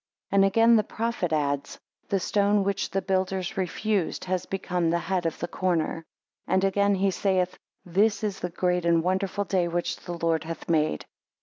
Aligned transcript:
4 0.31 0.37
And 0.37 0.45
again 0.45 0.77
the 0.77 0.83
prophet 0.83 1.31
adds; 1.31 1.77
The 2.09 2.19
stone 2.19 2.63
which 2.63 2.89
the 2.89 3.03
builders 3.03 3.55
refused 3.55 4.25
has 4.25 4.47
become 4.47 4.89
the 4.89 4.97
head 4.97 5.27
of 5.27 5.37
the 5.37 5.47
corner. 5.47 6.03
And 6.47 6.63
again 6.63 6.95
he 6.95 7.11
saith 7.11 7.55
This 7.85 8.23
is 8.23 8.39
the 8.39 8.49
great 8.49 8.83
and 8.83 9.03
wonderful 9.03 9.43
day 9.43 9.67
which 9.67 9.97
the 9.97 10.17
Lord 10.17 10.43
hath 10.43 10.67
made. 10.67 11.05